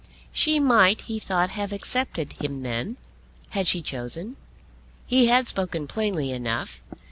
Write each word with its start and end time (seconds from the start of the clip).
She 0.31 0.59
might, 0.59 1.01
he 1.01 1.19
thought, 1.19 1.51
have 1.51 1.71
accepted 1.71 2.33
him 2.33 2.63
then, 2.63 2.97
had 3.51 3.67
she 3.67 3.83
chosen. 3.83 4.35
He 5.05 5.27
had 5.27 5.47
spoken 5.47 5.85
plainly 5.85 6.31
enough. 6.31 6.81